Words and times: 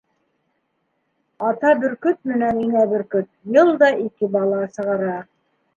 Ата 1.49 1.73
бөркот 1.83 2.19
менән 2.33 2.65
инә 2.65 2.89
бөркот 2.95 3.33
йыл 3.59 3.75
да 3.87 3.95
ике 4.09 4.33
бала 4.39 4.65
сығара. 4.79 5.19